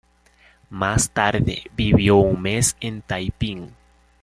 Más 0.71 1.11
tarde 1.11 1.65
vivió 1.75 2.15
un 2.15 2.41
mes 2.41 2.75
en 2.79 3.03
Taiping. 3.03 3.71